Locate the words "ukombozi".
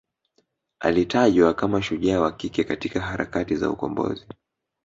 3.69-4.27